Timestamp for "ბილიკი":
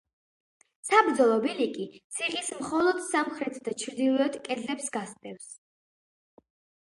1.43-1.83